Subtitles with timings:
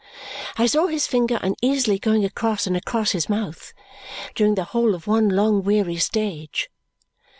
[0.57, 3.71] I saw his finger uneasily going across and across his mouth
[4.33, 6.71] during the whole of one long weary stage.